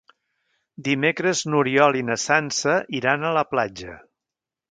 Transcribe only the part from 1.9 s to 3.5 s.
i na Sança iran a la